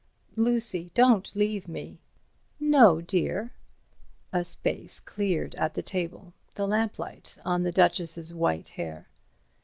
[0.35, 2.01] "Lucy, don't leave me."
[2.59, 3.53] "No, dear."
[4.33, 6.33] A space cleared at the table.
[6.55, 9.09] The lamplight on the Duchess's white hair.